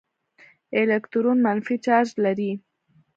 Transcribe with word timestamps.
الکترون 0.79 1.37
منفي 1.45 1.75
چارج 1.85 2.09
لري. 2.23 2.51